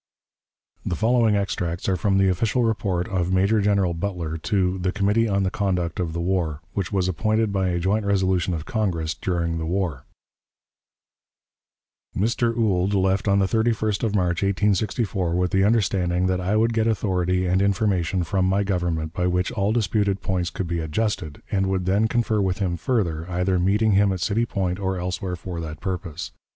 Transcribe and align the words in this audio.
The 0.83 0.95
following 0.95 1.35
extracts 1.35 1.87
are 1.87 1.95
from 1.95 2.17
the 2.17 2.27
official 2.27 2.63
report 2.63 3.07
of 3.07 3.31
Major 3.31 3.61
General 3.61 3.93
Butler 3.93 4.35
to 4.37 4.79
"the 4.79 4.91
Committee 4.91 5.27
on 5.27 5.43
the 5.43 5.51
Conduct 5.51 5.99
of 5.99 6.11
the 6.13 6.19
War," 6.19 6.59
which 6.73 6.91
was 6.91 7.07
appointed 7.07 7.53
by 7.53 7.67
a 7.69 7.79
joint 7.79 8.03
resolution 8.03 8.55
of 8.55 8.65
Congress, 8.65 9.13
during 9.13 9.59
the 9.59 9.65
war: 9.67 10.05
"Mr. 12.17 12.57
Ould 12.57 12.95
left 12.95 13.27
on 13.27 13.37
the 13.37 13.45
31st 13.45 14.01
of 14.03 14.15
March, 14.15 14.41
1864, 14.41 15.35
with 15.35 15.51
the 15.51 15.63
understanding 15.63 16.25
that 16.25 16.41
I 16.41 16.55
would 16.57 16.73
get 16.73 16.87
authority 16.87 17.45
and 17.45 17.61
information 17.61 18.23
from 18.23 18.45
my 18.45 18.63
Government, 18.63 19.13
by 19.13 19.27
which 19.27 19.51
all 19.51 19.71
disputed 19.71 20.23
points 20.23 20.49
could 20.49 20.65
be 20.65 20.79
adjusted, 20.79 21.43
and 21.51 21.67
would 21.67 21.85
then 21.85 22.07
confer 22.07 22.41
with 22.41 22.57
him 22.57 22.75
further, 22.75 23.29
either 23.29 23.59
meeting 23.59 23.91
him 23.91 24.11
at 24.11 24.19
City 24.19 24.47
Point 24.47 24.79
or 24.79 24.97
elsewhere 24.97 25.35
for 25.35 25.61
that 25.61 25.79
purpose. 25.79 26.31